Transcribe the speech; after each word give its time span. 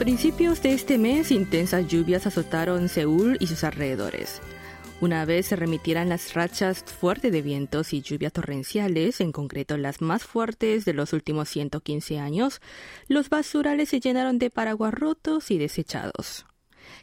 principios 0.00 0.62
de 0.62 0.72
este 0.72 0.96
mes, 0.96 1.30
intensas 1.30 1.86
lluvias 1.86 2.26
azotaron 2.26 2.88
Seúl 2.88 3.36
y 3.38 3.48
sus 3.48 3.64
alrededores. 3.64 4.40
Una 5.02 5.26
vez 5.26 5.48
se 5.48 5.56
remitieran 5.56 6.08
las 6.08 6.32
rachas 6.32 6.82
fuertes 6.84 7.30
de 7.30 7.42
vientos 7.42 7.92
y 7.92 8.00
lluvias 8.00 8.32
torrenciales, 8.32 9.20
en 9.20 9.30
concreto 9.30 9.76
las 9.76 10.00
más 10.00 10.24
fuertes 10.24 10.86
de 10.86 10.94
los 10.94 11.12
últimos 11.12 11.50
115 11.50 12.18
años, 12.18 12.62
los 13.08 13.28
basurales 13.28 13.90
se 13.90 14.00
llenaron 14.00 14.38
de 14.38 14.48
paraguas 14.48 14.94
rotos 14.94 15.50
y 15.50 15.58
desechados. 15.58 16.46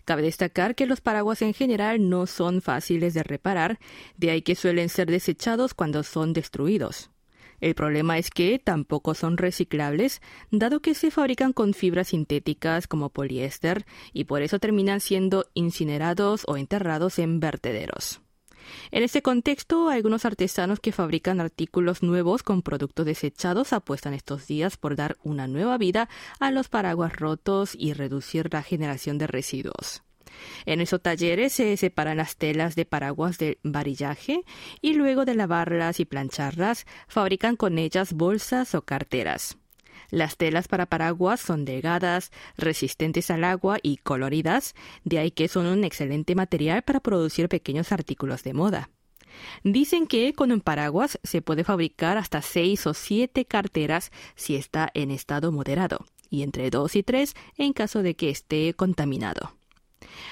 Cabe 0.03 0.23
destacar 0.23 0.73
que 0.73 0.87
los 0.87 0.99
paraguas 0.99 1.43
en 1.43 1.53
general 1.53 2.09
no 2.09 2.25
son 2.25 2.63
fáciles 2.63 3.13
de 3.13 3.21
reparar, 3.21 3.77
de 4.15 4.31
ahí 4.31 4.41
que 4.41 4.55
suelen 4.55 4.89
ser 4.89 5.11
desechados 5.11 5.75
cuando 5.75 6.01
son 6.01 6.33
destruidos. 6.33 7.11
El 7.59 7.73
problema 7.73 8.17
es 8.17 8.29
que 8.29 8.59
tampoco 8.59 9.15
son 9.15 9.37
reciclables, 9.37 10.21
dado 10.51 10.79
que 10.79 10.93
se 10.93 11.11
fabrican 11.11 11.53
con 11.53 11.73
fibras 11.73 12.09
sintéticas 12.09 12.87
como 12.87 13.09
poliéster 13.09 13.85
y 14.13 14.25
por 14.25 14.41
eso 14.41 14.59
terminan 14.59 14.99
siendo 14.99 15.47
incinerados 15.53 16.43
o 16.47 16.57
enterrados 16.57 17.17
en 17.19 17.39
vertederos. 17.39 18.21
En 18.91 19.03
este 19.03 19.21
contexto, 19.21 19.89
algunos 19.89 20.25
artesanos 20.25 20.79
que 20.79 20.91
fabrican 20.91 21.39
artículos 21.39 22.03
nuevos 22.03 22.43
con 22.43 22.61
productos 22.61 23.05
desechados 23.05 23.73
apuestan 23.73 24.13
estos 24.13 24.47
días 24.47 24.77
por 24.77 24.95
dar 24.95 25.17
una 25.23 25.47
nueva 25.47 25.77
vida 25.77 26.09
a 26.39 26.51
los 26.51 26.67
paraguas 26.67 27.15
rotos 27.15 27.75
y 27.75 27.93
reducir 27.93 28.49
la 28.51 28.63
generación 28.63 29.17
de 29.17 29.27
residuos. 29.27 30.03
En 30.65 30.81
esos 30.81 31.01
talleres 31.01 31.53
se 31.53 31.75
separan 31.77 32.17
las 32.17 32.35
telas 32.35 32.75
de 32.75 32.85
paraguas 32.85 33.37
del 33.37 33.57
varillaje 33.63 34.41
y 34.81 34.93
luego 34.93 35.25
de 35.25 35.35
lavarlas 35.35 35.99
y 35.99 36.05
plancharlas, 36.05 36.85
fabrican 37.07 37.55
con 37.55 37.77
ellas 37.77 38.13
bolsas 38.13 38.75
o 38.75 38.83
carteras. 38.83 39.57
Las 40.09 40.37
telas 40.37 40.67
para 40.67 40.85
paraguas 40.85 41.41
son 41.41 41.65
delgadas, 41.65 42.31
resistentes 42.57 43.29
al 43.29 43.43
agua 43.43 43.77
y 43.81 43.97
coloridas, 43.97 44.73
de 45.03 45.19
ahí 45.19 45.31
que 45.31 45.47
son 45.47 45.65
un 45.65 45.83
excelente 45.83 46.33
material 46.33 46.81
para 46.83 47.01
producir 47.01 47.49
pequeños 47.49 47.91
artículos 47.91 48.43
de 48.43 48.53
moda. 48.53 48.89
Dicen 49.63 50.07
que 50.07 50.33
con 50.33 50.51
un 50.51 50.61
paraguas 50.61 51.19
se 51.23 51.41
puede 51.41 51.63
fabricar 51.63 52.17
hasta 52.17 52.41
seis 52.41 52.87
o 52.87 52.93
siete 52.93 53.45
carteras 53.45 54.11
si 54.35 54.55
está 54.55 54.89
en 54.93 55.11
estado 55.11 55.51
moderado, 55.51 56.05
y 56.29 56.43
entre 56.43 56.69
dos 56.69 56.95
y 56.95 57.03
tres 57.03 57.35
en 57.57 57.73
caso 57.73 58.01
de 58.01 58.15
que 58.15 58.29
esté 58.29 58.73
contaminado. 58.73 59.56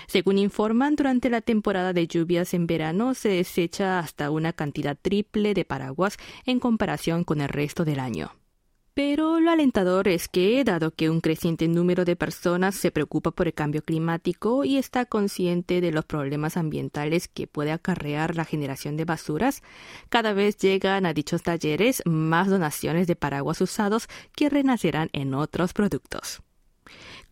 Según 0.08 0.38
informan, 0.38 0.96
durante 0.96 1.30
la 1.30 1.42
temporada 1.42 1.94
de 1.94 2.08
lluvias 2.08 2.54
en 2.54 2.68
verano 2.68 3.14
se 3.14 3.30
desecha 3.30 4.00
hasta 4.00 4.32
una 4.32 4.54
cantidad 4.54 4.98
triple 5.02 5.54
de 5.54 5.66
paraguas 5.66 6.18
en 6.46 6.60
comparación 6.60 7.24
con 7.24 7.42
el 7.42 7.50
resto 7.50 7.86
del 7.86 8.00
año. 8.00 8.32
Pero 8.96 9.42
lo 9.42 9.52
alentador 9.52 10.08
es 10.08 10.30
que, 10.30 10.64
dado 10.64 10.92
que 10.92 11.10
un 11.10 11.20
creciente 11.20 11.68
número 11.68 12.06
de 12.06 12.16
personas 12.16 12.76
se 12.76 12.92
preocupa 12.92 13.32
por 13.32 13.48
el 13.48 13.54
cambio 13.54 13.84
climático 13.84 14.64
y 14.64 14.78
está 14.78 15.04
consciente 15.04 15.82
de 15.82 15.92
los 15.92 16.06
problemas 16.06 16.56
ambientales 16.56 17.28
que 17.28 17.46
puede 17.46 17.74
acarrear 17.74 18.38
la 18.38 18.46
generación 18.46 18.96
de 18.96 19.04
basuras, 19.04 19.64
cada 20.08 20.32
vez 20.32 20.56
llegan 20.56 21.06
a 21.06 21.14
dichos 21.14 21.44
talleres 21.44 22.04
más 22.06 22.48
donaciones 22.48 23.06
de 23.06 23.18
paraguas 23.18 23.60
usados 23.60 24.08
que 24.34 24.50
renacerán 24.50 25.10
en 25.12 25.34
otros 25.34 25.74
productos. 25.74 26.45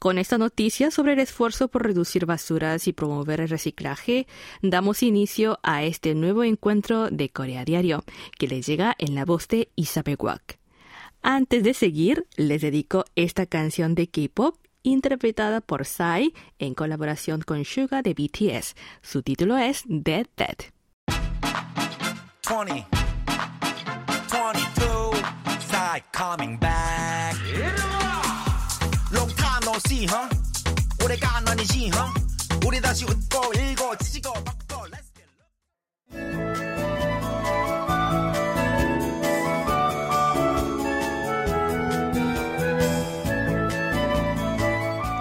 Con 0.04 0.18
esta 0.18 0.38
noticia 0.38 0.92
sobre 0.92 1.14
el 1.14 1.20
esfuerzo 1.20 1.70
por 1.70 1.84
reducir 1.84 2.26
basuras 2.26 2.90
y 2.90 2.92
promover 2.92 3.40
el 3.40 3.48
reciclaje, 3.48 4.28
damos 4.62 5.02
inicio 5.02 5.60
a 5.64 5.84
este 5.84 6.14
nuevo 6.14 6.44
encuentro 6.44 7.10
de 7.10 7.30
Corea 7.30 7.64
Diario, 7.64 8.04
que 8.38 8.50
les 8.50 8.68
llega 8.68 8.96
en 8.98 9.16
la 9.16 9.24
voz 9.24 9.48
de 9.48 9.70
Isabel 9.78 10.18
Wack. 10.20 10.60
Antes 11.22 11.64
de 11.64 11.74
seguir, 11.74 12.28
les 12.36 12.62
dedico 12.62 13.06
esta 13.16 13.46
canción 13.46 13.96
de 13.96 14.10
K-pop 14.10 14.58
interpretada 14.82 15.62
por 15.62 15.86
Psy 15.86 16.34
en 16.60 16.74
colaboración 16.74 17.40
con 17.40 17.64
Suga 17.64 18.02
de 18.02 18.14
BTS. 18.14 18.76
Su 19.02 19.24
título 19.24 19.58
es 19.58 19.84
Dead 19.86 20.28
Dead. 20.36 20.58
20, 22.50 22.88
22, 24.30 25.16
Psy 25.62 26.04
coming 26.12 26.60
back. 26.60 28.03
Long 29.83 29.83
time 29.83 29.83
no 29.83 29.83
see, 29.83 30.07
huh? 30.07 30.29
오래간 31.05 31.49
아니지, 31.49 31.91
huh? 31.91 32.13
우리 32.67 32.81
다시 32.81 33.05
웃고 33.05 33.53
읽고 33.55 33.97
찢고 33.97 34.33
바꾸고 34.33 34.87
let's 34.87 35.11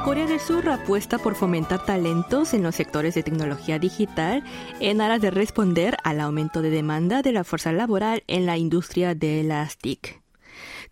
Corea 0.03 0.27
del 0.27 0.39
Sur 0.39 0.69
apuesta 0.69 1.17
por 1.17 1.35
fomentar 1.35 1.83
talentos 1.85 2.53
en 2.53 2.63
los 2.63 2.75
sectores 2.75 3.15
de 3.15 3.23
tecnología 3.23 3.79
digital 3.79 4.43
en 4.79 5.01
aras 5.01 5.21
de 5.21 5.31
responder 5.31 5.97
al 6.03 6.19
aumento 6.19 6.61
de 6.61 6.69
demanda 6.69 7.23
de 7.23 7.31
la 7.31 7.43
fuerza 7.43 7.71
laboral 7.71 8.23
en 8.27 8.45
la 8.45 8.57
industria 8.57 9.15
de 9.15 9.43
las 9.43 9.77
TIC. 9.77 10.20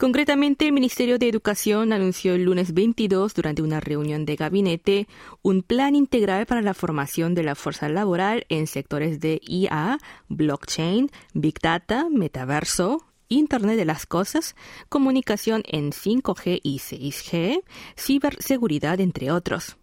Concretamente, 0.01 0.65
el 0.65 0.73
Ministerio 0.73 1.19
de 1.19 1.29
Educación 1.29 1.93
anunció 1.93 2.33
el 2.33 2.45
lunes 2.45 2.73
22, 2.73 3.35
durante 3.35 3.61
una 3.61 3.81
reunión 3.81 4.25
de 4.25 4.35
gabinete, 4.35 5.07
un 5.43 5.63
plan 5.63 5.95
integral 5.95 6.47
para 6.47 6.63
la 6.63 6.73
formación 6.73 7.35
de 7.35 7.43
la 7.43 7.55
fuerza 7.55 7.91
laboral 7.91 8.47
en 8.49 8.67
sectores 8.67 9.21
de 9.21 9.43
IA, 9.47 9.99
blockchain, 10.29 11.11
big 11.35 11.61
data, 11.61 12.09
metaverso, 12.11 13.05
Internet 13.29 13.77
de 13.77 13.85
las 13.85 14.07
Cosas, 14.07 14.57
comunicación 14.89 15.65
en 15.67 15.91
5G 15.91 16.61
y 16.63 16.79
6G, 16.79 17.63
ciberseguridad, 17.95 19.01
entre 19.01 19.31
otros. 19.31 19.77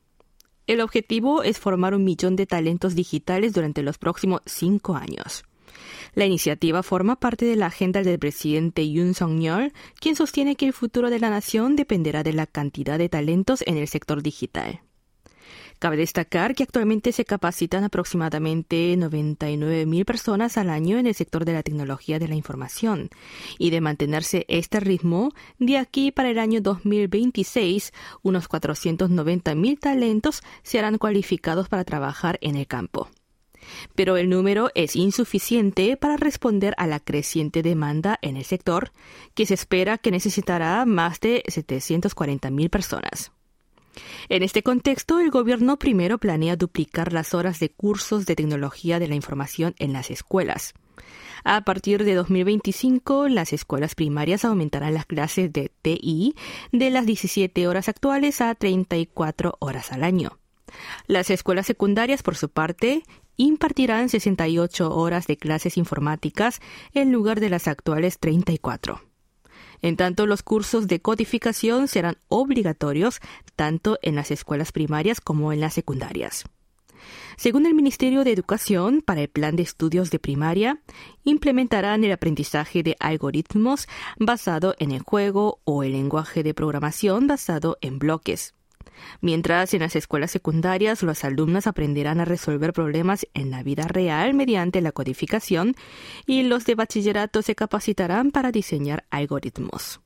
El 0.65 0.81
objetivo 0.81 1.43
es 1.43 1.59
formar 1.59 1.93
un 1.93 2.03
millón 2.03 2.35
de 2.35 2.47
talentos 2.47 2.95
digitales 2.95 3.53
durante 3.53 3.83
los 3.83 3.99
próximos 3.99 4.41
cinco 4.47 4.95
años. 4.95 5.43
La 6.13 6.25
iniciativa 6.25 6.83
forma 6.83 7.19
parte 7.19 7.45
de 7.45 7.55
la 7.55 7.67
agenda 7.67 8.01
del 8.01 8.19
presidente 8.19 8.89
Yoon 8.89 9.13
Song-yeol, 9.13 9.73
quien 9.99 10.15
sostiene 10.15 10.55
que 10.55 10.65
el 10.65 10.73
futuro 10.73 11.09
de 11.09 11.19
la 11.19 11.29
nación 11.29 11.75
dependerá 11.75 12.23
de 12.23 12.33
la 12.33 12.47
cantidad 12.47 12.97
de 12.97 13.09
talentos 13.09 13.63
en 13.67 13.77
el 13.77 13.87
sector 13.87 14.21
digital. 14.23 14.81
Cabe 15.79 15.95
destacar 15.95 16.55
que 16.55 16.63
actualmente 16.63 17.11
se 17.11 17.23
capacitan 17.23 17.83
aproximadamente 17.83 18.95
99.000 18.97 20.05
personas 20.05 20.57
al 20.57 20.71
año 20.71 20.97
en 20.97 21.05
el 21.05 21.13
sector 21.13 21.45
de 21.45 21.53
la 21.53 21.61
tecnología 21.61 22.17
de 22.17 22.27
la 22.27 22.33
información 22.33 23.09
y 23.59 23.69
de 23.69 23.79
mantenerse 23.79 24.45
este 24.47 24.79
ritmo, 24.79 25.33
de 25.59 25.77
aquí 25.77 26.11
para 26.11 26.31
el 26.31 26.39
año 26.39 26.61
2026, 26.61 27.93
unos 28.23 28.49
490.000 28.49 29.79
talentos 29.79 30.41
serán 30.63 30.97
cualificados 30.97 31.69
para 31.69 31.83
trabajar 31.83 32.39
en 32.41 32.55
el 32.55 32.65
campo. 32.65 33.09
Pero 33.95 34.17
el 34.17 34.29
número 34.29 34.69
es 34.75 34.95
insuficiente 34.95 35.97
para 35.97 36.17
responder 36.17 36.73
a 36.77 36.87
la 36.87 36.99
creciente 36.99 37.63
demanda 37.63 38.19
en 38.21 38.37
el 38.37 38.45
sector, 38.45 38.91
que 39.33 39.45
se 39.45 39.53
espera 39.53 39.97
que 39.97 40.11
necesitará 40.11 40.85
más 40.85 41.19
de 41.19 41.43
740.000 41.47 42.69
personas. 42.69 43.31
En 44.29 44.43
este 44.43 44.63
contexto, 44.63 45.19
el 45.19 45.31
gobierno 45.31 45.77
primero 45.77 46.17
planea 46.17 46.55
duplicar 46.55 47.13
las 47.13 47.33
horas 47.33 47.59
de 47.59 47.69
cursos 47.69 48.25
de 48.25 48.35
tecnología 48.35 48.99
de 48.99 49.07
la 49.07 49.15
información 49.15 49.73
en 49.79 49.93
las 49.93 50.11
escuelas. 50.11 50.73
A 51.43 51.61
partir 51.61 52.03
de 52.03 52.15
2025, 52.15 53.29
las 53.29 53.53
escuelas 53.53 53.95
primarias 53.95 54.43
aumentarán 54.43 54.93
las 54.93 55.05
clases 55.05 55.53
de 55.53 55.71
TI 55.81 56.35
de 56.71 56.89
las 56.89 57.05
17 57.05 57.67
horas 57.67 57.89
actuales 57.89 58.41
a 58.41 58.53
34 58.55 59.55
horas 59.59 59.91
al 59.91 60.03
año. 60.03 60.39
Las 61.07 61.29
escuelas 61.29 61.65
secundarias, 61.65 62.23
por 62.23 62.35
su 62.35 62.49
parte, 62.49 63.03
impartirán 63.37 64.09
68 64.09 64.93
horas 64.93 65.27
de 65.27 65.37
clases 65.37 65.77
informáticas 65.77 66.59
en 66.93 67.11
lugar 67.11 67.39
de 67.39 67.49
las 67.49 67.67
actuales 67.67 68.19
34. 68.19 69.01
En 69.81 69.95
tanto, 69.95 70.25
los 70.25 70.43
cursos 70.43 70.87
de 70.87 70.99
codificación 70.99 71.87
serán 71.87 72.17
obligatorios 72.27 73.19
tanto 73.55 73.99
en 74.01 74.15
las 74.15 74.31
escuelas 74.31 74.71
primarias 74.71 75.21
como 75.21 75.53
en 75.53 75.59
las 75.59 75.73
secundarias. 75.73 76.45
Según 77.37 77.67
el 77.67 77.75
Ministerio 77.75 78.23
de 78.23 78.31
Educación, 78.31 79.03
para 79.05 79.21
el 79.21 79.29
plan 79.29 79.55
de 79.55 79.63
estudios 79.63 80.09
de 80.09 80.17
primaria, 80.17 80.81
implementarán 81.23 82.03
el 82.03 82.11
aprendizaje 82.11 82.81
de 82.81 82.95
algoritmos 82.99 83.87
basado 84.17 84.75
en 84.79 84.91
el 84.91 85.03
juego 85.03 85.59
o 85.63 85.83
el 85.83 85.91
lenguaje 85.91 86.41
de 86.41 86.55
programación 86.55 87.27
basado 87.27 87.77
en 87.81 87.99
bloques. 87.99 88.56
Mientras 89.21 89.73
en 89.73 89.81
las 89.81 89.95
escuelas 89.95 90.31
secundarias 90.31 91.03
los 91.03 91.23
alumnos 91.23 91.67
aprenderán 91.67 92.19
a 92.19 92.25
resolver 92.25 92.73
problemas 92.73 93.27
en 93.33 93.51
la 93.51 93.63
vida 93.63 93.87
real 93.87 94.33
mediante 94.33 94.81
la 94.81 94.91
codificación 94.91 95.75
y 96.25 96.43
los 96.43 96.65
de 96.65 96.75
bachillerato 96.75 97.41
se 97.41 97.55
capacitarán 97.55 98.31
para 98.31 98.51
diseñar 98.51 99.05
algoritmos. 99.09 100.01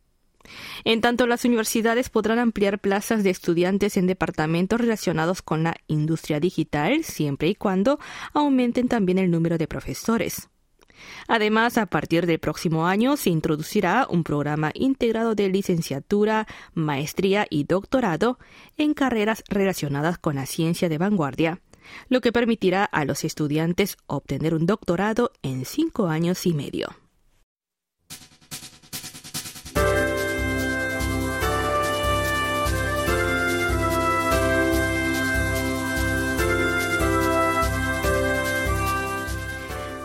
En 0.83 1.01
tanto, 1.01 1.27
las 1.27 1.45
universidades 1.45 2.09
podrán 2.09 2.39
ampliar 2.39 2.79
plazas 2.79 3.23
de 3.23 3.29
estudiantes 3.29 3.97
en 3.97 4.07
departamentos 4.07 4.81
relacionados 4.81 5.41
con 5.41 5.63
la 5.63 5.75
industria 5.87 6.39
digital 6.39 7.03
siempre 7.03 7.49
y 7.49 7.55
cuando 7.55 7.99
aumenten 8.33 8.87
también 8.87 9.17
el 9.17 9.29
número 9.31 9.57
de 9.57 9.67
profesores. 9.67 10.49
Además, 11.27 11.77
a 11.77 11.85
partir 11.85 12.25
del 12.25 12.39
próximo 12.39 12.87
año 12.87 13.17
se 13.17 13.29
introducirá 13.29 14.07
un 14.09 14.23
programa 14.23 14.71
integrado 14.73 15.35
de 15.35 15.49
licenciatura, 15.49 16.47
maestría 16.73 17.45
y 17.49 17.63
doctorado 17.63 18.39
en 18.77 18.93
carreras 18.93 19.43
relacionadas 19.49 20.17
con 20.17 20.35
la 20.35 20.45
ciencia 20.45 20.89
de 20.89 20.97
vanguardia, 20.97 21.61
lo 22.09 22.21
que 22.21 22.31
permitirá 22.31 22.85
a 22.85 23.05
los 23.05 23.23
estudiantes 23.23 23.97
obtener 24.07 24.53
un 24.53 24.65
doctorado 24.65 25.31
en 25.41 25.65
cinco 25.65 26.07
años 26.07 26.45
y 26.45 26.53
medio. 26.53 27.00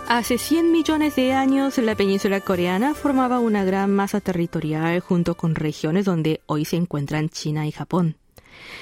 Hace 0.09 0.39
100 0.39 0.71
millones 0.71 1.17
de 1.17 1.33
años, 1.33 1.79
la 1.79 1.97
península 1.97 2.41
coreana 2.41 2.95
formaba 2.95 3.41
una 3.41 3.65
gran 3.65 3.93
masa 3.93 4.21
territorial 4.21 5.01
junto 5.01 5.37
con 5.37 5.57
regiones 5.57 6.05
donde 6.05 6.43
hoy 6.47 6.65
se 6.65 6.77
encuentran 6.77 7.29
China 7.29 7.67
y 7.67 7.73
Japón. 7.73 8.17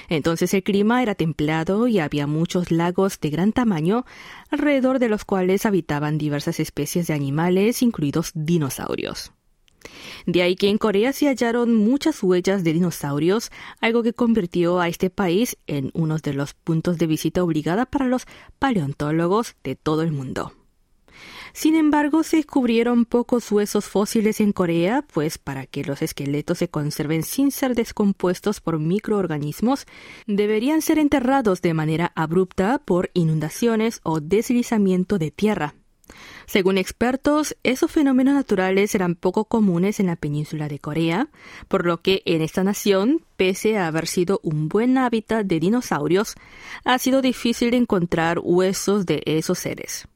Entonces 0.07 0.53
el 0.53 0.61
clima 0.61 1.01
era 1.01 1.15
templado 1.15 1.87
y 1.87 1.97
había 1.97 2.27
muchos 2.27 2.69
lagos 2.69 3.19
de 3.19 3.31
gran 3.31 3.53
tamaño, 3.53 4.05
alrededor 4.51 4.99
de 4.99 5.09
los 5.09 5.25
cuales 5.25 5.65
habitaban 5.65 6.19
diversas 6.19 6.59
especies 6.59 7.07
de 7.07 7.15
animales, 7.15 7.81
incluidos 7.81 8.29
dinosaurios. 8.35 9.31
De 10.27 10.43
ahí 10.43 10.55
que 10.55 10.69
en 10.69 10.77
Corea 10.77 11.11
se 11.11 11.27
hallaron 11.27 11.73
muchas 11.73 12.21
huellas 12.21 12.63
de 12.63 12.73
dinosaurios, 12.73 13.51
algo 13.81 14.03
que 14.03 14.13
convirtió 14.13 14.79
a 14.79 14.89
este 14.89 15.09
país 15.09 15.57
en 15.65 15.89
uno 15.95 16.19
de 16.19 16.33
los 16.33 16.53
puntos 16.53 16.99
de 16.99 17.07
visita 17.07 17.43
obligada 17.43 17.87
para 17.87 18.05
los 18.05 18.27
paleontólogos 18.59 19.55
de 19.63 19.75
todo 19.75 20.03
el 20.03 20.11
mundo. 20.11 20.53
Sin 21.55 21.77
embargo, 21.77 22.23
se 22.23 22.35
descubrieron 22.35 23.05
pocos 23.05 23.49
huesos 23.49 23.85
fósiles 23.85 24.41
en 24.41 24.51
Corea, 24.51 25.05
pues 25.13 25.37
para 25.37 25.65
que 25.65 25.85
los 25.85 26.01
esqueletos 26.01 26.57
se 26.57 26.67
conserven 26.67 27.23
sin 27.23 27.49
ser 27.49 27.75
descompuestos 27.75 28.59
por 28.59 28.77
microorganismos, 28.77 29.85
deberían 30.27 30.81
ser 30.81 30.99
enterrados 30.99 31.61
de 31.61 31.73
manera 31.73 32.11
abrupta 32.13 32.79
por 32.79 33.09
inundaciones 33.13 34.01
o 34.03 34.19
deslizamiento 34.19 35.17
de 35.17 35.31
tierra. 35.31 35.75
Según 36.45 36.77
expertos, 36.77 37.55
esos 37.63 37.89
fenómenos 37.89 38.33
naturales 38.33 38.93
eran 38.93 39.15
poco 39.15 39.45
comunes 39.45 40.01
en 40.01 40.07
la 40.07 40.17
península 40.17 40.67
de 40.67 40.79
Corea, 40.79 41.29
por 41.69 41.85
lo 41.85 42.01
que 42.01 42.21
en 42.25 42.41
esta 42.41 42.65
nación, 42.65 43.21
pese 43.37 43.77
a 43.77 43.87
haber 43.87 44.07
sido 44.07 44.41
un 44.43 44.67
buen 44.67 44.97
hábitat 44.97 45.45
de 45.45 45.61
dinosaurios, 45.61 46.35
ha 46.83 46.99
sido 46.99 47.21
difícil 47.21 47.73
encontrar 47.73 48.39
huesos 48.43 49.05
de 49.05 49.23
esos 49.25 49.57
seres. 49.57 50.09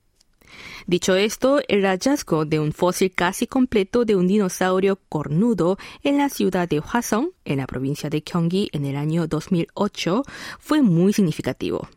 Dicho 0.88 1.16
esto, 1.16 1.60
el 1.68 1.86
hallazgo 1.86 2.46
de 2.46 2.60
un 2.60 2.72
fósil 2.72 3.12
casi 3.14 3.48
completo 3.48 4.06
de 4.06 4.16
un 4.16 4.28
dinosaurio 4.28 5.00
cornudo 5.10 5.78
en 6.04 6.18
la 6.18 6.30
ciudad 6.30 6.68
de 6.68 6.80
Hwasong, 6.80 7.30
en 7.46 7.58
la 7.58 7.68
provincia 7.68 8.10
de 8.10 8.22
Gyeonggi, 8.22 8.70
en 8.72 8.86
el 8.86 8.96
año 8.96 9.28
2008, 9.28 10.24
fue 10.60 10.82
muy 10.82 11.14
significativo. 11.14 11.88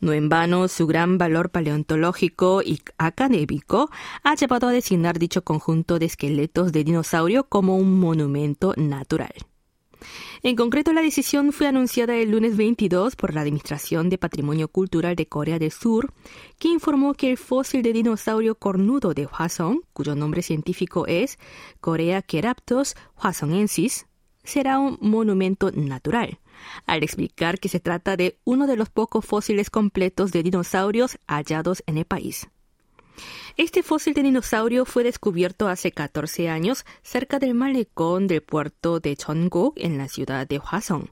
No 0.00 0.12
en 0.12 0.28
vano, 0.28 0.68
su 0.68 0.86
gran 0.86 1.18
valor 1.18 1.50
paleontológico 1.50 2.62
y 2.62 2.80
académico 2.98 3.90
ha 4.22 4.34
llevado 4.34 4.68
a 4.68 4.72
designar 4.72 5.18
dicho 5.18 5.42
conjunto 5.42 5.98
de 5.98 6.06
esqueletos 6.06 6.72
de 6.72 6.84
dinosaurio 6.84 7.44
como 7.44 7.76
un 7.76 7.98
monumento 7.98 8.74
natural. 8.76 9.32
En 10.42 10.56
concreto, 10.56 10.92
la 10.92 11.02
decisión 11.02 11.52
fue 11.52 11.66
anunciada 11.66 12.14
el 12.16 12.30
lunes 12.30 12.56
22 12.56 13.16
por 13.16 13.34
la 13.34 13.40
Administración 13.40 14.08
de 14.08 14.18
Patrimonio 14.18 14.68
Cultural 14.68 15.16
de 15.16 15.26
Corea 15.26 15.58
del 15.58 15.72
Sur, 15.72 16.12
que 16.58 16.68
informó 16.68 17.14
que 17.14 17.30
el 17.30 17.38
fósil 17.38 17.82
de 17.82 17.92
dinosaurio 17.92 18.54
cornudo 18.54 19.14
de 19.14 19.26
Hwasong, 19.26 19.82
cuyo 19.92 20.14
nombre 20.14 20.42
científico 20.42 21.06
es 21.06 21.38
Coreaceraptos 21.80 22.94
hwasongensis, 23.22 24.06
será 24.44 24.78
un 24.78 24.98
monumento 25.00 25.70
natural, 25.72 26.38
al 26.86 27.02
explicar 27.02 27.58
que 27.58 27.68
se 27.68 27.80
trata 27.80 28.16
de 28.16 28.38
uno 28.44 28.66
de 28.66 28.76
los 28.76 28.88
pocos 28.88 29.24
fósiles 29.24 29.70
completos 29.70 30.32
de 30.32 30.42
dinosaurios 30.42 31.18
hallados 31.26 31.82
en 31.86 31.98
el 31.98 32.04
país. 32.04 32.48
Este 33.56 33.82
fósil 33.82 34.14
de 34.14 34.22
dinosaurio 34.22 34.84
fue 34.84 35.02
descubierto 35.02 35.68
hace 35.68 35.92
14 35.92 36.48
años 36.48 36.84
cerca 37.02 37.38
del 37.38 37.54
malecón 37.54 38.26
del 38.26 38.42
puerto 38.42 39.00
de 39.00 39.16
Cheonguk 39.16 39.74
en 39.78 39.98
la 39.98 40.08
ciudad 40.08 40.46
de 40.46 40.58
Hwasong 40.58 41.08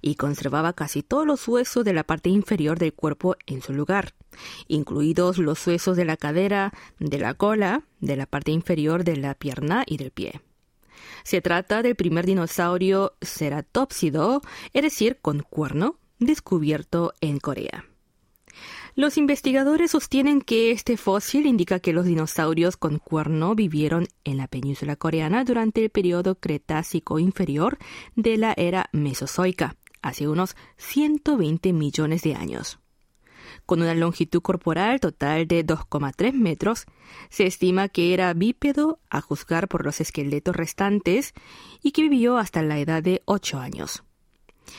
y 0.00 0.14
conservaba 0.14 0.72
casi 0.72 1.02
todos 1.02 1.26
los 1.26 1.46
huesos 1.48 1.84
de 1.84 1.92
la 1.92 2.04
parte 2.04 2.30
inferior 2.30 2.78
del 2.78 2.94
cuerpo 2.94 3.36
en 3.46 3.62
su 3.62 3.72
lugar, 3.72 4.14
incluidos 4.68 5.38
los 5.38 5.66
huesos 5.66 5.96
de 5.96 6.04
la 6.04 6.16
cadera, 6.16 6.72
de 6.98 7.18
la 7.18 7.34
cola, 7.34 7.82
de 8.00 8.16
la 8.16 8.26
parte 8.26 8.52
inferior 8.52 9.04
de 9.04 9.16
la 9.16 9.34
pierna 9.34 9.84
y 9.86 9.96
del 9.96 10.10
pie. 10.10 10.40
Se 11.24 11.40
trata 11.40 11.82
del 11.82 11.96
primer 11.96 12.26
dinosaurio 12.26 13.14
ceratópsido, 13.20 14.40
es 14.72 14.82
decir, 14.82 15.18
con 15.20 15.40
cuerno, 15.40 15.96
descubierto 16.18 17.12
en 17.20 17.38
Corea. 17.38 17.84
Los 18.98 19.16
investigadores 19.16 19.92
sostienen 19.92 20.40
que 20.40 20.72
este 20.72 20.96
fósil 20.96 21.46
indica 21.46 21.78
que 21.78 21.92
los 21.92 22.04
dinosaurios 22.04 22.76
con 22.76 22.98
cuerno 22.98 23.54
vivieron 23.54 24.08
en 24.24 24.38
la 24.38 24.48
península 24.48 24.96
coreana 24.96 25.44
durante 25.44 25.84
el 25.84 25.90
periodo 25.90 26.34
Cretácico 26.34 27.20
inferior 27.20 27.78
de 28.16 28.36
la 28.38 28.54
era 28.56 28.90
Mesozoica, 28.90 29.76
hace 30.02 30.26
unos 30.26 30.56
120 30.78 31.72
millones 31.72 32.22
de 32.22 32.34
años. 32.34 32.80
Con 33.66 33.82
una 33.82 33.94
longitud 33.94 34.42
corporal 34.42 34.98
total 34.98 35.46
de 35.46 35.64
2,3 35.64 36.32
metros, 36.32 36.86
se 37.30 37.46
estima 37.46 37.88
que 37.88 38.14
era 38.14 38.34
bípedo 38.34 38.98
a 39.10 39.20
juzgar 39.20 39.68
por 39.68 39.84
los 39.84 40.00
esqueletos 40.00 40.56
restantes 40.56 41.34
y 41.84 41.92
que 41.92 42.02
vivió 42.02 42.36
hasta 42.36 42.62
la 42.62 42.80
edad 42.80 43.00
de 43.00 43.22
8 43.26 43.60
años. 43.60 44.02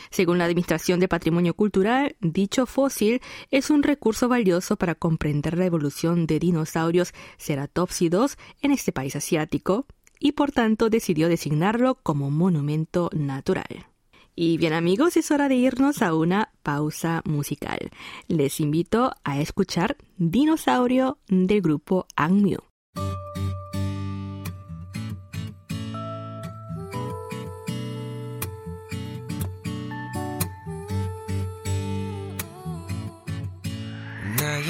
Según 0.09 0.37
la 0.37 0.45
Administración 0.45 0.99
de 0.99 1.07
Patrimonio 1.07 1.53
Cultural, 1.53 2.15
dicho 2.19 2.65
fósil 2.65 3.21
es 3.51 3.69
un 3.69 3.83
recurso 3.83 4.27
valioso 4.27 4.75
para 4.75 4.95
comprender 4.95 5.57
la 5.57 5.65
evolución 5.65 6.27
de 6.27 6.39
dinosaurios 6.39 7.13
ceratópsidos 7.37 8.37
en 8.61 8.71
este 8.71 8.91
país 8.91 9.15
asiático 9.15 9.85
y 10.19 10.33
por 10.33 10.51
tanto 10.51 10.89
decidió 10.89 11.29
designarlo 11.29 11.95
como 11.95 12.29
monumento 12.29 13.09
natural. 13.13 13.87
Y 14.35 14.57
bien 14.57 14.71
amigos, 14.71 15.17
es 15.17 15.31
hora 15.31 15.49
de 15.49 15.55
irnos 15.55 16.01
a 16.01 16.13
una 16.13 16.53
pausa 16.63 17.21
musical. 17.25 17.91
Les 18.29 18.61
invito 18.61 19.11
a 19.25 19.41
escuchar 19.41 19.97
Dinosaurio 20.17 21.17
del 21.27 21.61
grupo 21.61 22.07
Angmyu. 22.15 22.68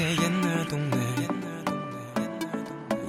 나의 0.00 0.16
옛날 0.22 0.66
동네. 0.66 0.96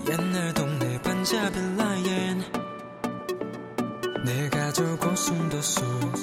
옛날 0.10 0.53
동네 0.53 1.01
반자빌라엔. 1.01 2.43
내 4.25 4.50
가족 4.50 5.01
오순도순 5.05 6.13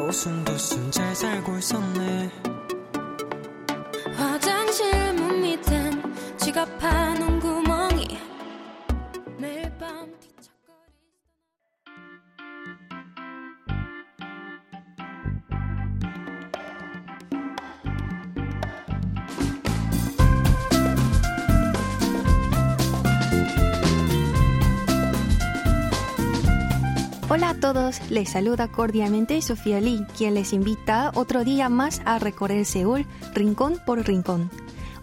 오순도순 0.00 0.90
잘 0.90 1.14
살고 1.14 1.58
있었네. 1.58 2.30
화장실 4.16 5.12
문 5.12 5.42
밑엔 5.42 6.38
지갑 6.38 6.78
파 6.78 6.97
todos, 27.58 28.00
les 28.10 28.30
saluda 28.30 28.68
cordialmente 28.68 29.40
Sofía 29.42 29.80
Lee, 29.80 30.06
quien 30.16 30.34
les 30.34 30.52
invita 30.52 31.10
otro 31.14 31.44
día 31.44 31.68
más 31.68 32.00
a 32.04 32.18
recorrer 32.18 32.64
Seúl 32.64 33.06
rincón 33.34 33.80
por 33.84 34.06
rincón. 34.06 34.50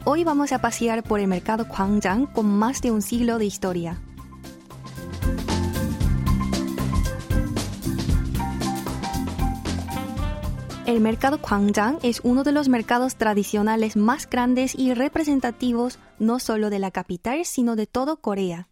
Hoy 0.06 0.24
vamos 0.24 0.52
a 0.52 0.60
pasear 0.60 1.04
por 1.04 1.20
el 1.20 1.28
mercado 1.28 1.66
Gwangjang 1.66 2.28
con 2.28 2.46
más 2.48 2.82
de 2.82 2.92
un 2.92 3.02
siglo 3.02 3.40
de 3.40 3.46
historia. 3.46 4.02
El 10.86 11.02
mercado 11.02 11.40
Gwangjang 11.40 11.98
es 12.04 12.22
uno 12.24 12.44
de 12.44 12.52
los 12.52 12.70
mercados 12.70 13.16
tradicionales 13.16 13.98
más 13.98 14.30
grandes 14.30 14.76
y 14.76 14.94
representativos 14.94 16.00
no 16.20 16.40
solo 16.40 16.70
de 16.70 16.80
la 16.80 16.92
capital, 16.92 17.44
sino 17.44 17.76
de 17.76 17.88
todo 17.88 18.18
Corea. 18.18 18.70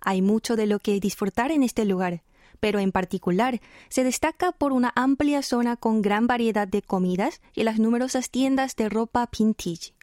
Hay 0.00 0.22
mucho 0.22 0.56
de 0.56 0.66
lo 0.66 0.78
que 0.78 0.98
disfrutar 1.00 1.50
en 1.50 1.62
este 1.62 1.84
lugar 1.84 2.22
pero 2.60 2.78
en 2.78 2.92
particular 2.92 3.60
se 3.88 4.04
destaca 4.04 4.52
por 4.52 4.72
una 4.72 4.92
amplia 4.94 5.42
zona 5.42 5.76
con 5.76 6.02
gran 6.02 6.26
variedad 6.26 6.68
de 6.68 6.82
comidas 6.82 7.40
y 7.54 7.64
las 7.64 7.78
numerosas 7.78 8.30
tiendas 8.30 8.76
de 8.76 8.88
ropa 8.88 9.28
vintage. 9.36 9.94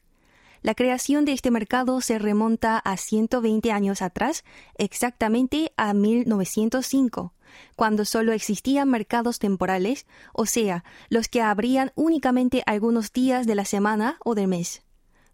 La 0.62 0.74
creación 0.74 1.24
de 1.26 1.34
este 1.34 1.52
mercado 1.52 2.02
se 2.02 2.20
remonta 2.20 2.80
a 2.80 2.98
120 2.98 3.72
años 3.72 4.02
atrás, 4.02 4.44
exactamente 4.78 5.72
a 5.78 5.94
1905, 5.94 7.34
cuando 7.76 8.06
solo 8.06 8.34
existían 8.34 8.90
mercados 8.90 9.40
temporales, 9.40 10.06
o 10.34 10.46
sea, 10.46 10.84
los 11.10 11.28
que 11.28 11.42
abrían 11.42 11.92
únicamente 11.96 12.64
algunos 12.66 13.14
días 13.14 13.46
de 13.46 13.56
la 13.56 13.66
semana 13.66 14.18
o 14.26 14.36
del 14.36 14.48
mes. 14.48 14.82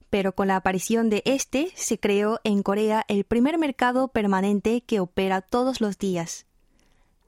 Pero 0.09 0.35
con 0.35 0.49
la 0.49 0.57
aparición 0.57 1.09
de 1.09 1.23
este 1.25 1.71
se 1.75 1.99
creó 1.99 2.39
en 2.43 2.61
Corea 2.61 3.03
el 3.07 3.23
primer 3.23 3.57
mercado 3.57 4.09
permanente 4.09 4.81
que 4.81 4.99
opera 4.99 5.41
todos 5.41 5.81
los 5.81 5.97
días. 5.97 6.45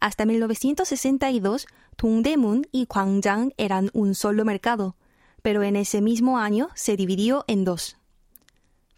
Hasta 0.06 0.28
1962, 0.28 1.66
Dongdaemun 1.98 2.68
y 2.72 2.86
Gwangjang 2.86 3.56
eran 3.58 3.90
un 3.94 4.14
solo 4.14 4.46
mercado, 4.46 4.96
pero 5.42 5.64
en 5.64 5.76
ese 5.76 6.00
mismo 6.00 6.38
año 6.38 6.70
se 6.76 6.96
dividió 6.96 7.44
en 7.48 7.64
dos. 7.64 7.98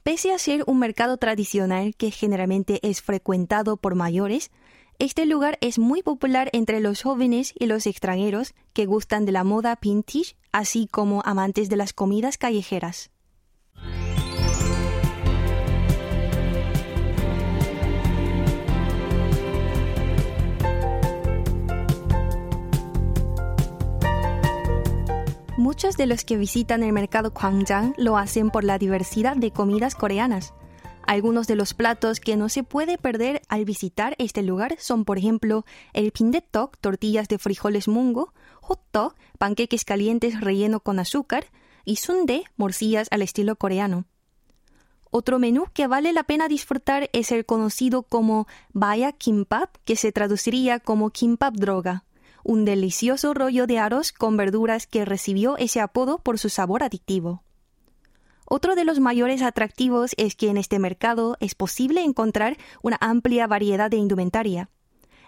Pese 0.03 0.33
a 0.33 0.37
ser 0.37 0.65
un 0.67 0.79
mercado 0.79 1.15
tradicional 1.15 1.95
que 1.95 2.11
generalmente 2.11 2.81
es 2.83 3.01
frecuentado 3.01 3.77
por 3.77 3.95
mayores, 3.95 4.51
este 4.99 5.25
lugar 5.25 5.57
es 5.61 5.79
muy 5.79 6.03
popular 6.03 6.49
entre 6.51 6.81
los 6.81 7.03
jóvenes 7.03 7.53
y 7.57 7.67
los 7.67 7.87
extranjeros 7.87 8.53
que 8.73 8.85
gustan 8.85 9.25
de 9.25 9.31
la 9.31 9.45
moda 9.45 9.79
vintage, 9.81 10.35
así 10.51 10.87
como 10.87 11.21
amantes 11.23 11.69
de 11.69 11.77
las 11.77 11.93
comidas 11.93 12.37
callejeras. 12.37 13.11
Muchos 25.57 25.97
de 25.97 26.05
los 26.05 26.23
que 26.23 26.37
visitan 26.37 26.83
el 26.83 26.93
mercado 26.93 27.31
Gwangjang 27.31 27.95
lo 27.97 28.15
hacen 28.15 28.51
por 28.51 28.63
la 28.63 28.77
diversidad 28.77 29.35
de 29.35 29.49
comidas 29.49 29.95
coreanas. 29.95 30.53
Algunos 31.07 31.47
de 31.47 31.55
los 31.55 31.73
platos 31.73 32.19
que 32.19 32.37
no 32.37 32.47
se 32.47 32.61
puede 32.61 32.99
perder 32.99 33.41
al 33.49 33.65
visitar 33.65 34.13
este 34.19 34.43
lugar 34.43 34.75
son, 34.77 35.03
por 35.03 35.17
ejemplo, 35.17 35.65
el 35.93 36.11
pindetok, 36.11 36.77
tortillas 36.77 37.27
de 37.27 37.39
frijoles 37.39 37.87
mungo, 37.87 38.35
hotdog, 38.61 39.15
panqueques 39.39 39.83
calientes 39.83 40.39
relleno 40.41 40.79
con 40.79 40.99
azúcar, 40.99 41.47
y 41.85 41.95
sundae, 41.95 42.43
morcillas 42.55 43.07
al 43.09 43.23
estilo 43.23 43.55
coreano. 43.55 44.05
Otro 45.09 45.39
menú 45.39 45.65
que 45.73 45.87
vale 45.87 46.13
la 46.13 46.23
pena 46.23 46.47
disfrutar 46.47 47.09
es 47.13 47.31
el 47.31 47.47
conocido 47.47 48.03
como 48.03 48.45
Baya 48.73 49.11
Kimbap, 49.11 49.75
que 49.85 49.95
se 49.95 50.11
traduciría 50.11 50.79
como 50.79 51.09
Kimbap 51.09 51.55
droga 51.55 52.03
un 52.47 52.63
delicioso 52.63 53.33
rollo 53.33 53.67
de 53.67 53.77
arroz 53.77 54.13
con 54.13 54.37
verduras 54.37 54.87
que 54.87 55.03
recibió 55.03 55.57
ese 55.57 55.81
apodo 55.81 56.19
por 56.19 56.39
su 56.39 56.47
sabor 56.47 56.81
adictivo. 56.81 57.43
Otro 58.45 58.75
de 58.75 58.85
los 58.85 59.01
mayores 59.01 59.41
atractivos 59.41 60.13
es 60.15 60.35
que 60.35 60.47
en 60.47 60.55
este 60.55 60.79
mercado 60.79 61.35
es 61.41 61.55
posible 61.55 62.03
encontrar 62.03 62.55
una 62.81 62.97
amplia 63.01 63.47
variedad 63.47 63.91
de 63.91 63.97
indumentaria. 63.97 64.69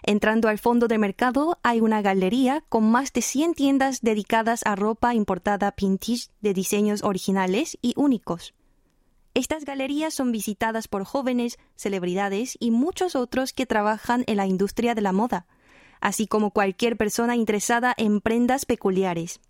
Entrando 0.02 0.48
al 0.48 0.58
fondo 0.58 0.88
del 0.88 0.98
mercado 0.98 1.58
hay 1.62 1.82
una 1.82 2.00
galería 2.00 2.64
con 2.70 2.90
más 2.90 3.12
de 3.12 3.20
100 3.20 3.52
tiendas 3.52 4.00
dedicadas 4.00 4.62
a 4.64 4.74
ropa 4.74 5.14
importada 5.14 5.74
vintage 5.76 6.28
de 6.40 6.54
diseños 6.54 7.04
originales 7.04 7.76
y 7.82 7.92
únicos. 7.96 8.54
Estas 9.34 9.66
galerías 9.66 10.14
son 10.14 10.32
visitadas 10.32 10.88
por 10.88 11.04
jóvenes, 11.04 11.58
celebridades 11.76 12.56
y 12.58 12.70
muchos 12.70 13.14
otros 13.14 13.52
que 13.52 13.66
trabajan 13.66 14.24
en 14.26 14.38
la 14.38 14.46
industria 14.46 14.94
de 14.94 15.02
la 15.02 15.12
moda 15.12 15.46
así 16.00 16.26
como 16.26 16.50
cualquier 16.50 16.96
persona 16.96 17.36
interesada 17.36 17.94
en 17.96 18.20
prendas 18.20 18.64
peculiares. 18.66 19.40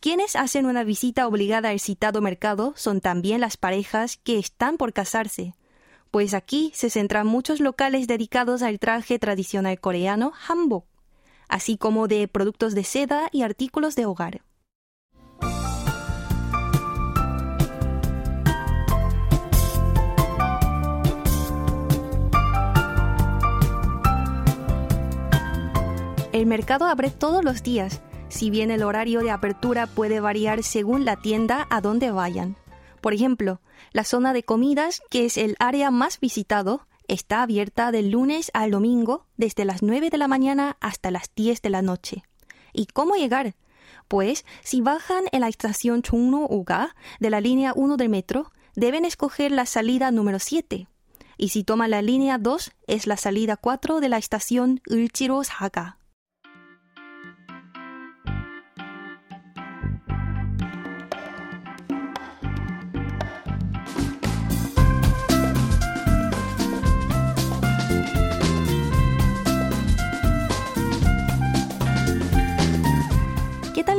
Quienes 0.00 0.34
hacen 0.34 0.66
una 0.66 0.82
visita 0.82 1.26
obligada 1.26 1.68
al 1.68 1.78
citado 1.78 2.20
mercado 2.20 2.72
son 2.76 3.00
también 3.00 3.40
las 3.40 3.56
parejas 3.56 4.16
que 4.16 4.38
están 4.38 4.76
por 4.76 4.92
casarse, 4.92 5.54
pues 6.10 6.34
aquí 6.34 6.72
se 6.74 6.90
centran 6.90 7.26
muchos 7.26 7.60
locales 7.60 8.06
dedicados 8.06 8.62
al 8.62 8.78
traje 8.78 9.18
tradicional 9.18 9.80
coreano 9.80 10.32
hanbok, 10.46 10.84
así 11.48 11.78
como 11.78 12.06
de 12.06 12.28
productos 12.28 12.74
de 12.74 12.84
seda 12.84 13.28
y 13.32 13.42
artículos 13.42 13.96
de 13.96 14.06
hogar. 14.06 14.42
El 26.42 26.48
mercado 26.48 26.86
abre 26.86 27.10
todos 27.10 27.44
los 27.44 27.62
días, 27.62 28.00
si 28.28 28.50
bien 28.50 28.72
el 28.72 28.82
horario 28.82 29.20
de 29.20 29.30
apertura 29.30 29.86
puede 29.86 30.18
variar 30.18 30.64
según 30.64 31.04
la 31.04 31.14
tienda 31.14 31.68
a 31.70 31.80
donde 31.80 32.10
vayan. 32.10 32.56
Por 33.00 33.14
ejemplo, 33.14 33.60
la 33.92 34.02
zona 34.02 34.32
de 34.32 34.42
comidas, 34.42 35.02
que 35.08 35.24
es 35.24 35.38
el 35.38 35.54
área 35.60 35.92
más 35.92 36.18
visitado, 36.18 36.88
está 37.06 37.44
abierta 37.44 37.92
del 37.92 38.10
lunes 38.10 38.50
al 38.54 38.72
domingo 38.72 39.28
desde 39.36 39.64
las 39.64 39.84
9 39.84 40.10
de 40.10 40.18
la 40.18 40.26
mañana 40.26 40.76
hasta 40.80 41.12
las 41.12 41.32
10 41.36 41.62
de 41.62 41.70
la 41.70 41.80
noche. 41.80 42.24
¿Y 42.72 42.86
cómo 42.86 43.14
llegar? 43.14 43.54
Pues 44.08 44.44
si 44.64 44.80
bajan 44.80 45.22
en 45.30 45.42
la 45.42 45.48
estación 45.48 46.02
Chungno 46.02 46.48
Uga 46.50 46.96
de 47.20 47.30
la 47.30 47.40
línea 47.40 47.72
1 47.76 47.96
del 47.96 48.08
metro, 48.08 48.50
deben 48.74 49.04
escoger 49.04 49.52
la 49.52 49.64
salida 49.64 50.10
número 50.10 50.40
7. 50.40 50.88
Y 51.38 51.48
si 51.50 51.62
toman 51.62 51.92
la 51.92 52.02
línea 52.02 52.36
2, 52.38 52.72
es 52.88 53.06
la 53.06 53.16
salida 53.16 53.56
4 53.56 54.00
de 54.00 54.08
la 54.08 54.18
estación 54.18 54.80
Ulchiro. 54.90 55.42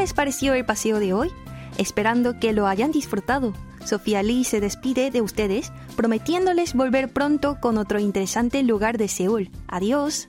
Les 0.03 0.13
pareció 0.13 0.53
el 0.53 0.65
paseo 0.65 1.00
de 1.00 1.13
hoy? 1.13 1.31
Esperando 1.77 2.38
que 2.38 2.51
lo 2.51 2.67
hayan 2.67 2.91
disfrutado. 2.91 3.53
Sofía 3.86 4.22
Lee 4.22 4.43
se 4.43 4.60
despide 4.60 5.12
de 5.12 5.22
ustedes, 5.22 5.72
prometiéndoles 5.95 6.74
volver 6.74 7.13
pronto 7.13 7.57
con 7.62 7.77
otro 7.77 8.00
interesante 8.00 8.63
lugar 8.63 8.98
de 8.98 9.07
Seúl. 9.07 9.50
Adiós. 9.69 10.27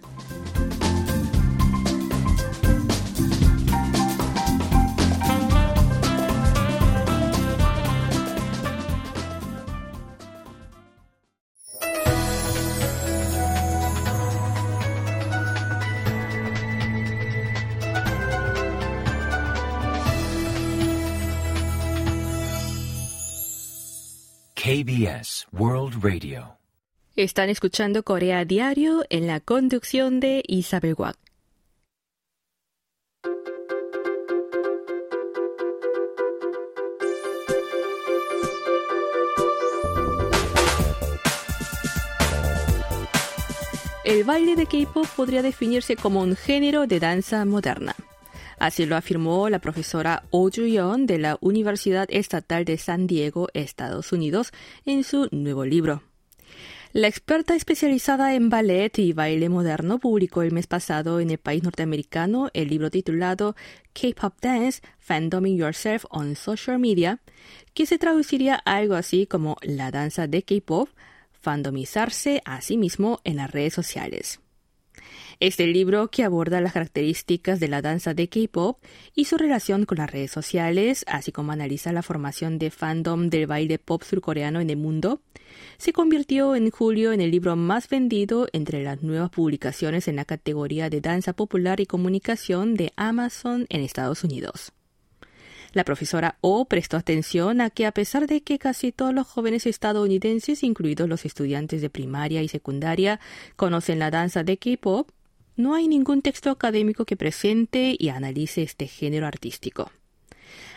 KBS 24.74 25.46
World 25.52 26.02
Radio. 26.02 26.58
Están 27.14 27.48
escuchando 27.48 28.02
Corea 28.02 28.44
Diario 28.44 29.04
en 29.08 29.28
la 29.28 29.38
conducción 29.38 30.18
de 30.18 30.42
Isabel 30.48 30.96
Wack. 30.98 31.16
El 44.02 44.24
baile 44.24 44.56
de 44.56 44.66
K-pop 44.66 45.06
podría 45.14 45.42
definirse 45.42 45.94
como 45.94 46.20
un 46.20 46.34
género 46.34 46.88
de 46.88 46.98
danza 46.98 47.44
moderna. 47.44 47.94
Así 48.58 48.86
lo 48.86 48.96
afirmó 48.96 49.48
la 49.48 49.58
profesora 49.58 50.24
Oh 50.30 50.50
Ju-yeon 50.50 51.06
de 51.06 51.18
la 51.18 51.38
Universidad 51.40 52.06
Estatal 52.10 52.64
de 52.64 52.78
San 52.78 53.06
Diego, 53.06 53.48
Estados 53.54 54.12
Unidos, 54.12 54.52
en 54.84 55.04
su 55.04 55.28
nuevo 55.30 55.64
libro. 55.64 56.02
La 56.94 57.08
experta 57.08 57.56
especializada 57.56 58.36
en 58.36 58.50
ballet 58.50 59.00
y 59.00 59.12
baile 59.12 59.48
moderno 59.48 59.98
publicó 59.98 60.42
el 60.42 60.52
mes 60.52 60.68
pasado 60.68 61.18
en 61.18 61.30
el 61.30 61.38
país 61.38 61.64
norteamericano 61.64 62.50
el 62.54 62.68
libro 62.68 62.88
titulado 62.88 63.56
K-Pop 63.94 64.34
Dance, 64.40 64.80
Fandoming 65.00 65.56
Yourself 65.56 66.04
on 66.10 66.36
Social 66.36 66.78
Media, 66.78 67.18
que 67.74 67.86
se 67.86 67.98
traduciría 67.98 68.54
algo 68.54 68.94
así 68.94 69.26
como 69.26 69.56
la 69.62 69.90
danza 69.90 70.28
de 70.28 70.44
K-Pop, 70.44 70.88
fandomizarse 71.32 72.42
a 72.44 72.60
sí 72.60 72.76
mismo 72.76 73.20
en 73.24 73.38
las 73.38 73.50
redes 73.50 73.74
sociales. 73.74 74.38
Este 75.40 75.66
libro, 75.66 76.08
que 76.08 76.22
aborda 76.22 76.60
las 76.60 76.72
características 76.72 77.58
de 77.60 77.68
la 77.68 77.82
danza 77.82 78.14
de 78.14 78.28
K-pop 78.28 78.78
y 79.14 79.24
su 79.24 79.36
relación 79.36 79.84
con 79.84 79.98
las 79.98 80.10
redes 80.10 80.30
sociales, 80.30 81.04
así 81.08 81.32
como 81.32 81.52
analiza 81.52 81.92
la 81.92 82.02
formación 82.02 82.58
de 82.58 82.70
fandom 82.70 83.28
del 83.30 83.46
baile 83.46 83.78
pop 83.78 84.02
surcoreano 84.02 84.60
en 84.60 84.70
el 84.70 84.76
mundo, 84.76 85.20
se 85.76 85.92
convirtió 85.92 86.54
en 86.54 86.70
julio 86.70 87.12
en 87.12 87.20
el 87.20 87.30
libro 87.30 87.56
más 87.56 87.88
vendido 87.88 88.48
entre 88.52 88.82
las 88.82 89.02
nuevas 89.02 89.30
publicaciones 89.30 90.08
en 90.08 90.16
la 90.16 90.24
categoría 90.24 90.88
de 90.88 91.00
danza 91.00 91.32
popular 91.32 91.80
y 91.80 91.86
comunicación 91.86 92.74
de 92.74 92.92
Amazon 92.96 93.66
en 93.68 93.82
Estados 93.82 94.24
Unidos. 94.24 94.72
La 95.72 95.84
profesora 95.84 96.38
O 96.40 96.66
prestó 96.66 96.96
atención 96.96 97.60
a 97.60 97.68
que 97.68 97.84
a 97.84 97.90
pesar 97.90 98.28
de 98.28 98.42
que 98.42 98.60
casi 98.60 98.92
todos 98.92 99.12
los 99.12 99.26
jóvenes 99.26 99.66
estadounidenses, 99.66 100.62
incluidos 100.62 101.08
los 101.08 101.24
estudiantes 101.24 101.82
de 101.82 101.90
primaria 101.90 102.42
y 102.42 102.48
secundaria, 102.48 103.18
conocen 103.56 103.98
la 103.98 104.12
danza 104.12 104.44
de 104.44 104.56
K-pop, 104.56 105.10
no 105.56 105.74
hay 105.74 105.88
ningún 105.88 106.22
texto 106.22 106.50
académico 106.50 107.04
que 107.04 107.16
presente 107.16 107.96
y 107.98 108.08
analice 108.08 108.62
este 108.62 108.86
género 108.86 109.26
artístico. 109.26 109.90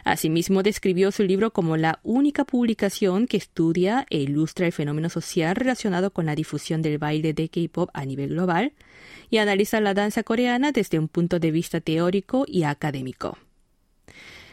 Asimismo, 0.04 0.64
describió 0.64 1.12
su 1.12 1.24
libro 1.24 1.52
como 1.52 1.76
la 1.76 2.00
única 2.04 2.46
publicación 2.46 3.28
que 3.28 3.38
estudia 3.38 4.06
e 4.10 4.20
ilustra 4.20 4.66
el 4.66 4.72
fenómeno 4.72 5.10
social 5.10 5.56
relacionado 5.56 6.12
con 6.12 6.26
la 6.26 6.36
difusión 6.36 6.82
del 6.82 6.98
baile 6.98 7.34
de 7.34 7.50
K-pop 7.50 7.90
a 7.94 8.06
nivel 8.06 8.30
global 8.30 8.74
y 9.30 9.38
analiza 9.38 9.82
la 9.82 9.94
danza 9.94 10.24
coreana 10.24 10.72
desde 10.72 11.00
un 11.00 11.08
punto 11.08 11.40
de 11.40 11.52
vista 11.52 11.82
teórico 11.82 12.46
y 12.48 12.64
académico. 12.64 13.38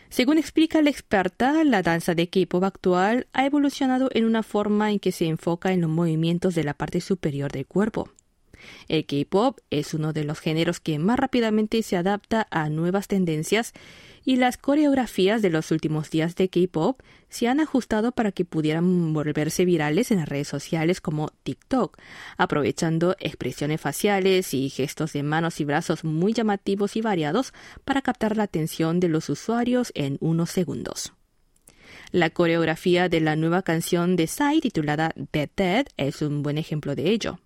Según 0.09 0.39
explica 0.39 0.81
la 0.83 0.91
experta, 0.91 1.65
la 1.65 1.83
danza 1.83 2.15
de 2.15 2.29
K-pop 2.29 2.65
actual 2.65 3.27
ha 3.33 3.47
evolucionado 3.47 4.11
en 4.13 4.25
una 4.25 4.43
forma 4.43 4.91
en 4.91 4.99
que 4.99 5.13
se 5.13 5.27
enfoca 5.27 5.73
en 5.73 5.81
los 5.81 5.91
movimientos 5.91 6.55
de 6.55 6.65
la 6.65 6.75
parte 6.75 7.01
superior 7.01 7.51
del 7.51 7.67
cuerpo. 7.67 8.11
El 8.89 9.07
K-pop 9.07 9.59
es 9.71 9.95
uno 9.95 10.13
de 10.13 10.25
los 10.25 10.41
géneros 10.41 10.81
que 10.81 10.99
más 10.99 11.19
rápidamente 11.19 11.83
se 11.83 11.97
adapta 11.97 12.47
a 12.51 12.69
nuevas 12.69 13.09
tendencias 13.09 13.73
y 14.25 14.37
las 14.37 14.57
coreografías 14.57 15.43
de 15.43 15.51
los 15.51 15.71
últimos 15.71 16.11
días 16.11 16.35
de 16.35 16.49
K-pop 16.49 17.01
se 17.29 17.49
han 17.49 17.61
ajustado 17.61 18.13
para 18.13 18.33
que 18.33 18.45
pudieran 18.45 19.13
volverse 19.13 19.65
virales 19.65 20.11
en 20.11 20.19
las 20.19 20.29
redes 20.29 20.49
sociales 20.49 21.01
como 21.01 21.31
TikTok, 21.43 21.99
aprovechando 22.37 23.17
expresiones 23.19 23.81
faciales 23.81 24.55
y 24.55 24.71
gestos 24.71 25.13
de 25.13 25.23
manos 25.23 25.61
y 25.61 25.65
brazos 25.65 26.05
muy 26.05 26.33
llamativos 26.33 26.97
y 26.97 27.01
variados 27.01 27.53
para 27.85 28.03
captar 28.03 28.37
la 28.37 28.45
atención 28.45 29.01
de 29.01 29.09
los 29.09 29.29
usuarios 29.29 29.93
en 29.95 30.17
unos 30.21 30.51
segundos. 30.51 31.13
La 32.13 32.31
coreografía 32.31 33.09
de 33.09 33.21
la 33.21 33.37
nueva 33.37 33.63
canción 33.63 34.17
de 34.17 34.27
Psy 34.27 34.61
titulada 34.61 35.13
Dead 35.33 35.51
Dead 35.57 35.87
es 35.97 36.23
un 36.23 36.43
buen 36.43 36.59
ejemplo 36.59 36.95
de 36.95 37.11
ello. 37.11 37.41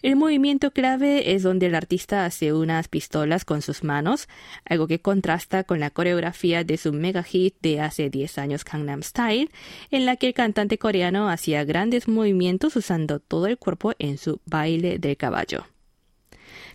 El 0.00 0.14
movimiento 0.14 0.70
clave 0.70 1.34
es 1.34 1.42
donde 1.42 1.66
el 1.66 1.74
artista 1.74 2.24
hace 2.24 2.52
unas 2.52 2.86
pistolas 2.86 3.44
con 3.44 3.62
sus 3.62 3.82
manos, 3.82 4.28
algo 4.64 4.86
que 4.86 5.00
contrasta 5.00 5.64
con 5.64 5.80
la 5.80 5.90
coreografía 5.90 6.62
de 6.62 6.76
su 6.76 6.92
mega 6.92 7.24
hit 7.24 7.56
de 7.62 7.80
hace 7.80 8.08
10 8.08 8.38
años 8.38 8.64
Gangnam 8.64 9.02
Style, 9.02 9.50
en 9.90 10.06
la 10.06 10.14
que 10.14 10.28
el 10.28 10.34
cantante 10.34 10.78
coreano 10.78 11.28
hacía 11.28 11.64
grandes 11.64 12.06
movimientos 12.06 12.76
usando 12.76 13.18
todo 13.18 13.48
el 13.48 13.58
cuerpo 13.58 13.92
en 13.98 14.18
su 14.18 14.40
baile 14.46 15.00
del 15.00 15.16
caballo. 15.16 15.66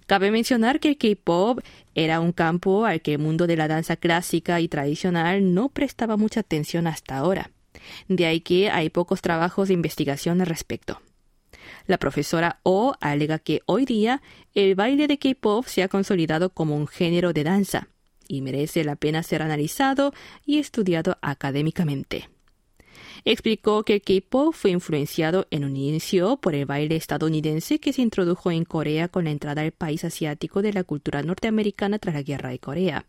Cabe 0.06 0.30
mencionar 0.30 0.82
que 0.82 0.90
el 0.90 0.98
K-pop 0.98 1.62
era 1.96 2.20
un 2.20 2.34
campo 2.34 2.84
al 2.86 3.02
que 3.02 3.14
el 3.14 3.20
mundo 3.20 3.48
de 3.48 3.56
la 3.56 3.70
danza 3.70 3.96
clásica 3.96 4.60
y 4.60 4.68
tradicional 4.68 5.54
no 5.54 5.70
prestaba 5.70 6.18
mucha 6.18 6.42
atención 6.42 6.88
hasta 6.88 7.20
ahora. 7.20 7.52
De 8.10 8.26
ahí 8.26 8.42
que 8.42 8.70
hay 8.70 8.90
pocos 8.90 9.22
trabajos 9.22 9.70
de 9.70 9.76
investigación 9.76 10.42
al 10.42 10.48
respecto. 10.48 11.00
La 11.88 11.98
profesora 11.98 12.60
O 12.64 12.96
alega 13.02 13.40
que 13.40 13.62
hoy 13.66 13.86
día 13.86 14.22
el 14.54 14.76
baile 14.76 15.08
de 15.08 15.18
K-pop 15.18 15.66
se 15.66 15.84
ha 15.84 15.88
consolidado 15.88 16.50
como 16.50 16.76
un 16.76 16.88
género 16.88 17.34
de 17.34 17.44
danza 17.44 17.88
y 18.28 18.42
merece 18.42 18.84
la 18.84 18.96
pena 18.96 19.24
ser 19.24 19.42
analizado 19.42 20.14
y 20.46 20.60
estudiado 20.60 21.18
académicamente. 21.22 22.30
Explicó 23.26 23.84
que 23.84 23.96
el 23.96 24.02
K-pop 24.02 24.54
fue 24.54 24.72
influenciado 24.72 25.48
en 25.50 25.64
un 25.64 25.76
inicio 25.78 26.38
por 26.38 26.56
el 26.56 26.66
baile 26.66 26.96
estadounidense 26.96 27.80
que 27.80 27.94
se 27.94 28.02
introdujo 28.02 28.52
en 28.52 28.66
Corea 28.66 29.08
con 29.08 29.26
la 29.26 29.32
entrada 29.32 29.62
al 29.62 29.72
país 29.72 30.04
asiático 30.04 30.62
de 30.62 30.74
la 30.74 30.84
cultura 30.84 31.24
norteamericana 31.24 32.00
tras 32.00 32.16
la 32.16 32.24
Guerra 32.24 32.50
de 32.50 32.60
Corea 32.60 33.06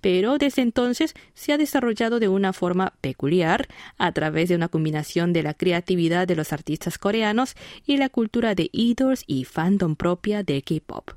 pero 0.00 0.38
desde 0.38 0.62
entonces 0.62 1.14
se 1.34 1.52
ha 1.52 1.58
desarrollado 1.58 2.20
de 2.20 2.28
una 2.28 2.52
forma 2.52 2.94
peculiar 3.00 3.68
a 3.98 4.12
través 4.12 4.48
de 4.48 4.54
una 4.54 4.68
combinación 4.68 5.32
de 5.32 5.42
la 5.42 5.54
creatividad 5.54 6.26
de 6.26 6.36
los 6.36 6.52
artistas 6.52 6.98
coreanos 6.98 7.54
y 7.86 7.96
la 7.96 8.08
cultura 8.08 8.54
de 8.54 8.70
idols 8.72 9.24
y 9.26 9.44
fandom 9.44 9.96
propia 9.96 10.42
de 10.42 10.62
K-pop. 10.62 11.10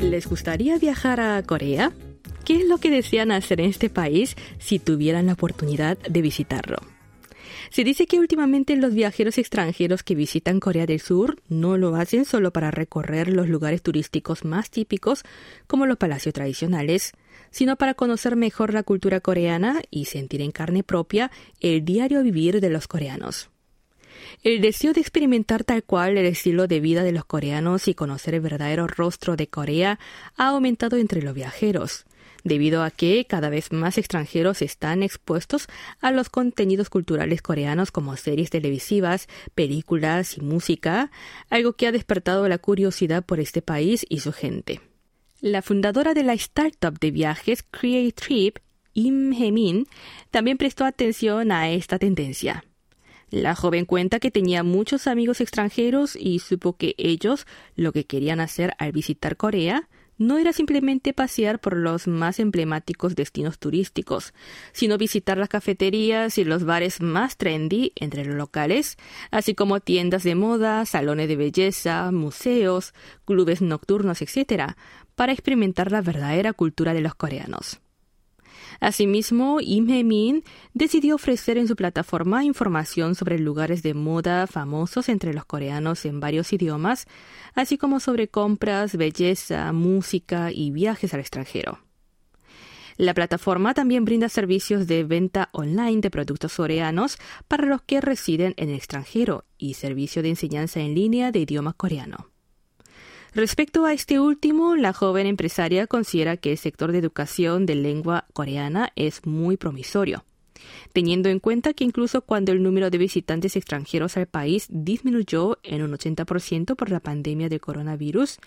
¿Les 0.00 0.26
gustaría 0.26 0.76
viajar 0.76 1.20
a 1.20 1.40
Corea? 1.44 1.92
¿Qué 2.50 2.56
es 2.56 2.66
lo 2.66 2.78
que 2.78 2.90
desean 2.90 3.30
hacer 3.30 3.60
en 3.60 3.70
este 3.70 3.90
país 3.90 4.34
si 4.58 4.80
tuvieran 4.80 5.26
la 5.26 5.34
oportunidad 5.34 5.96
de 5.98 6.20
visitarlo? 6.20 6.78
Se 7.70 7.84
dice 7.84 8.08
que 8.08 8.18
últimamente 8.18 8.74
los 8.74 8.92
viajeros 8.92 9.38
extranjeros 9.38 10.02
que 10.02 10.16
visitan 10.16 10.58
Corea 10.58 10.84
del 10.84 10.98
Sur 10.98 11.40
no 11.48 11.78
lo 11.78 11.94
hacen 11.94 12.24
solo 12.24 12.52
para 12.52 12.72
recorrer 12.72 13.28
los 13.28 13.48
lugares 13.48 13.82
turísticos 13.82 14.44
más 14.44 14.68
típicos, 14.68 15.22
como 15.68 15.86
los 15.86 15.96
palacios 15.96 16.34
tradicionales, 16.34 17.12
sino 17.52 17.76
para 17.76 17.94
conocer 17.94 18.34
mejor 18.34 18.74
la 18.74 18.82
cultura 18.82 19.20
coreana 19.20 19.80
y 19.88 20.06
sentir 20.06 20.42
en 20.42 20.50
carne 20.50 20.82
propia 20.82 21.30
el 21.60 21.84
diario 21.84 22.20
vivir 22.24 22.60
de 22.60 22.70
los 22.70 22.88
coreanos. 22.88 23.48
El 24.42 24.60
deseo 24.60 24.92
de 24.92 25.00
experimentar 25.00 25.62
tal 25.62 25.84
cual 25.84 26.18
el 26.18 26.26
estilo 26.26 26.66
de 26.66 26.80
vida 26.80 27.04
de 27.04 27.12
los 27.12 27.24
coreanos 27.24 27.86
y 27.86 27.94
conocer 27.94 28.34
el 28.34 28.40
verdadero 28.40 28.88
rostro 28.88 29.36
de 29.36 29.46
Corea 29.46 30.00
ha 30.36 30.48
aumentado 30.48 30.96
entre 30.96 31.22
los 31.22 31.32
viajeros 31.32 32.06
debido 32.44 32.82
a 32.82 32.90
que 32.90 33.26
cada 33.26 33.48
vez 33.50 33.72
más 33.72 33.98
extranjeros 33.98 34.62
están 34.62 35.02
expuestos 35.02 35.68
a 36.00 36.10
los 36.10 36.28
contenidos 36.28 36.90
culturales 36.90 37.42
coreanos 37.42 37.90
como 37.90 38.16
series 38.16 38.50
televisivas, 38.50 39.28
películas 39.54 40.36
y 40.36 40.40
música, 40.40 41.10
algo 41.48 41.74
que 41.74 41.86
ha 41.86 41.92
despertado 41.92 42.48
la 42.48 42.58
curiosidad 42.58 43.24
por 43.24 43.40
este 43.40 43.62
país 43.62 44.06
y 44.08 44.20
su 44.20 44.32
gente. 44.32 44.80
La 45.40 45.62
fundadora 45.62 46.12
de 46.12 46.22
la 46.22 46.34
startup 46.34 46.98
de 46.98 47.10
viajes 47.10 47.64
Create 47.70 48.12
Trip, 48.12 48.58
Im 48.92 49.32
Hee-min, 49.32 49.86
también 50.30 50.58
prestó 50.58 50.84
atención 50.84 51.50
a 51.52 51.70
esta 51.70 51.98
tendencia. 51.98 52.64
La 53.30 53.54
joven 53.54 53.84
cuenta 53.84 54.18
que 54.18 54.32
tenía 54.32 54.64
muchos 54.64 55.06
amigos 55.06 55.40
extranjeros 55.40 56.16
y 56.16 56.40
supo 56.40 56.76
que 56.76 56.94
ellos 56.98 57.46
lo 57.76 57.92
que 57.92 58.04
querían 58.04 58.40
hacer 58.40 58.74
al 58.78 58.90
visitar 58.90 59.36
Corea 59.36 59.88
no 60.20 60.36
era 60.36 60.52
simplemente 60.52 61.14
pasear 61.14 61.60
por 61.60 61.74
los 61.74 62.06
más 62.06 62.40
emblemáticos 62.40 63.16
destinos 63.16 63.58
turísticos, 63.58 64.34
sino 64.72 64.98
visitar 64.98 65.38
las 65.38 65.48
cafeterías 65.48 66.36
y 66.36 66.44
los 66.44 66.64
bares 66.64 67.00
más 67.00 67.38
trendy 67.38 67.92
entre 67.96 68.26
los 68.26 68.36
locales, 68.36 68.98
así 69.30 69.54
como 69.54 69.80
tiendas 69.80 70.22
de 70.22 70.34
moda, 70.34 70.84
salones 70.84 71.26
de 71.26 71.36
belleza, 71.36 72.12
museos, 72.12 72.92
clubes 73.24 73.62
nocturnos, 73.62 74.20
etc., 74.20 74.74
para 75.14 75.32
experimentar 75.32 75.90
la 75.90 76.02
verdadera 76.02 76.52
cultura 76.52 76.92
de 76.92 77.00
los 77.00 77.14
coreanos. 77.14 77.80
Asimismo, 78.78 79.58
Im 79.60 79.88
Hee-min 79.88 80.44
decidió 80.74 81.16
ofrecer 81.16 81.58
en 81.58 81.66
su 81.66 81.76
plataforma 81.76 82.44
información 82.44 83.14
sobre 83.14 83.38
lugares 83.38 83.82
de 83.82 83.94
moda 83.94 84.46
famosos 84.46 85.08
entre 85.08 85.34
los 85.34 85.44
coreanos 85.44 86.04
en 86.04 86.20
varios 86.20 86.52
idiomas, 86.52 87.06
así 87.54 87.78
como 87.78 88.00
sobre 88.00 88.28
compras, 88.28 88.96
belleza, 88.96 89.72
música 89.72 90.52
y 90.52 90.70
viajes 90.70 91.12
al 91.14 91.20
extranjero. 91.20 91.78
La 92.96 93.14
plataforma 93.14 93.72
también 93.72 94.04
brinda 94.04 94.28
servicios 94.28 94.86
de 94.86 95.04
venta 95.04 95.48
online 95.52 96.02
de 96.02 96.10
productos 96.10 96.54
coreanos 96.54 97.16
para 97.48 97.64
los 97.64 97.80
que 97.80 98.00
residen 98.02 98.52
en 98.58 98.68
el 98.68 98.74
extranjero 98.76 99.46
y 99.56 99.74
servicio 99.74 100.22
de 100.22 100.28
enseñanza 100.28 100.80
en 100.80 100.94
línea 100.94 101.32
de 101.32 101.38
idioma 101.38 101.72
coreano. 101.72 102.29
Respecto 103.32 103.84
a 103.84 103.92
este 103.92 104.18
último, 104.18 104.74
la 104.74 104.92
joven 104.92 105.28
empresaria 105.28 105.86
considera 105.86 106.36
que 106.36 106.50
el 106.50 106.58
sector 106.58 106.90
de 106.90 106.98
educación 106.98 107.64
de 107.64 107.76
lengua 107.76 108.26
coreana 108.32 108.90
es 108.96 109.24
muy 109.24 109.56
promisorio, 109.56 110.24
teniendo 110.92 111.28
en 111.28 111.38
cuenta 111.38 111.72
que 111.72 111.84
incluso 111.84 112.22
cuando 112.22 112.50
el 112.50 112.60
número 112.60 112.90
de 112.90 112.98
visitantes 112.98 113.54
extranjeros 113.54 114.16
al 114.16 114.26
país 114.26 114.66
disminuyó 114.68 115.58
en 115.62 115.82
un 115.82 115.92
80% 115.92 116.74
por 116.74 116.90
la 116.90 116.98
pandemia 116.98 117.48
de 117.48 117.60
coronavirus, 117.60 118.38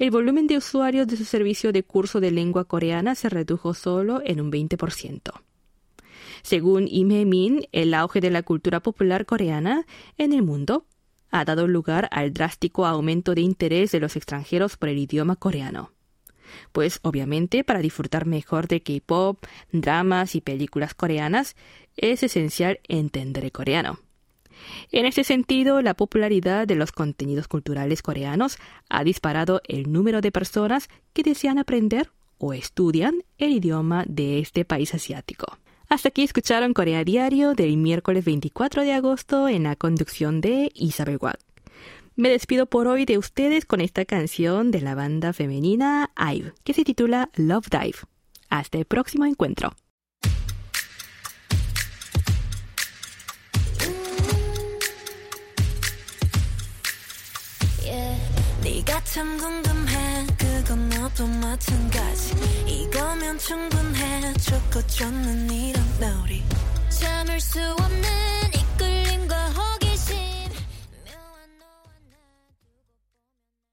el 0.00 0.10
volumen 0.10 0.48
de 0.48 0.56
usuarios 0.56 1.06
de 1.06 1.16
su 1.16 1.24
servicio 1.24 1.70
de 1.70 1.84
curso 1.84 2.18
de 2.18 2.32
lengua 2.32 2.64
coreana 2.64 3.14
se 3.14 3.28
redujo 3.28 3.72
solo 3.72 4.20
en 4.24 4.40
un 4.40 4.50
20%. 4.50 5.30
Según 6.42 6.88
Im 6.88 7.28
Min, 7.28 7.68
el 7.70 7.94
auge 7.94 8.20
de 8.20 8.30
la 8.30 8.42
cultura 8.42 8.80
popular 8.80 9.26
coreana 9.26 9.86
en 10.18 10.32
el 10.32 10.42
mundo 10.42 10.86
ha 11.34 11.44
dado 11.44 11.66
lugar 11.66 12.08
al 12.12 12.32
drástico 12.32 12.86
aumento 12.86 13.34
de 13.34 13.40
interés 13.40 13.90
de 13.90 13.98
los 13.98 14.14
extranjeros 14.14 14.76
por 14.76 14.88
el 14.88 14.98
idioma 14.98 15.34
coreano. 15.34 15.90
Pues 16.70 17.00
obviamente 17.02 17.64
para 17.64 17.80
disfrutar 17.80 18.24
mejor 18.24 18.68
de 18.68 18.84
K-pop, 18.84 19.44
dramas 19.72 20.36
y 20.36 20.40
películas 20.40 20.94
coreanas 20.94 21.56
es 21.96 22.22
esencial 22.22 22.78
entender 22.86 23.44
el 23.44 23.50
coreano. 23.50 23.98
En 24.92 25.06
este 25.06 25.24
sentido, 25.24 25.82
la 25.82 25.94
popularidad 25.94 26.68
de 26.68 26.76
los 26.76 26.92
contenidos 26.92 27.48
culturales 27.48 28.00
coreanos 28.00 28.56
ha 28.88 29.02
disparado 29.02 29.60
el 29.66 29.90
número 29.90 30.20
de 30.20 30.30
personas 30.30 30.88
que 31.12 31.24
desean 31.24 31.58
aprender 31.58 32.12
o 32.38 32.52
estudian 32.52 33.24
el 33.38 33.50
idioma 33.50 34.04
de 34.06 34.38
este 34.38 34.64
país 34.64 34.94
asiático. 34.94 35.58
Hasta 35.94 36.08
aquí 36.08 36.24
escucharon 36.24 36.74
Corea 36.74 37.04
Diario 37.04 37.54
del 37.54 37.76
miércoles 37.76 38.24
24 38.24 38.82
de 38.82 38.94
agosto 38.94 39.48
en 39.48 39.62
la 39.62 39.76
conducción 39.76 40.40
de 40.40 40.72
Isabel 40.74 41.18
Watt. 41.20 41.38
Me 42.16 42.30
despido 42.30 42.66
por 42.66 42.88
hoy 42.88 43.04
de 43.04 43.16
ustedes 43.16 43.64
con 43.64 43.80
esta 43.80 44.04
canción 44.04 44.72
de 44.72 44.80
la 44.80 44.96
banda 44.96 45.32
femenina 45.32 46.10
IVE, 46.16 46.52
que 46.64 46.74
se 46.74 46.82
titula 46.82 47.30
Love 47.36 47.68
Dive. 47.70 47.98
Hasta 48.50 48.78
el 48.78 48.86
próximo 48.86 49.24
encuentro. 49.24 49.76
참 59.04 59.36
궁금해. 59.36 60.26
그건 60.38 60.88
너도 60.88 61.26
마찬가지. 61.26 62.34
이거면 62.66 63.38
충분해. 63.38 64.32
좋고 64.34 64.86
좋는 64.86 65.50
이런 65.50 65.84
놀이 66.00 66.42
참을 66.88 67.38
수 67.40 67.60
없는 67.60 68.02